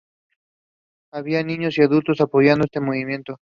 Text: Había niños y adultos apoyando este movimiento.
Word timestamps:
Había 1.11 1.43
niños 1.43 1.77
y 1.77 1.83
adultos 1.83 2.21
apoyando 2.21 2.65
este 2.65 2.79
movimiento. 2.79 3.29